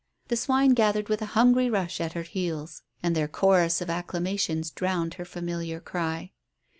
The 0.29 0.35
swine 0.35 0.71
gathered 0.71 1.09
with 1.09 1.21
a 1.21 1.27
hungry 1.37 1.69
rush 1.69 2.01
at 2.01 2.13
her 2.13 2.23
heels, 2.23 2.81
and 3.03 3.15
their 3.15 3.27
chorus 3.27 3.81
of 3.81 3.89
acclamation 3.91 4.63
drowned 4.75 5.13
her 5.13 5.25
familiar 5.25 5.79
cry. 5.79 6.31